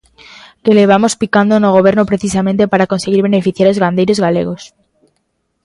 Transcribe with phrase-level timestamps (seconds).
[0.63, 4.61] Que levamos picando no Goberno precisamente para conseguir beneficiar os gandeiros galegos.